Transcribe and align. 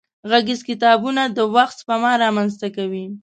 غږيز 0.29 0.61
کتابونه 0.69 1.23
د 1.37 1.39
وخت 1.55 1.75
سپما 1.81 2.13
را 2.21 2.29
منځ 2.37 2.51
ته 2.61 2.67
کوي. 2.75 3.05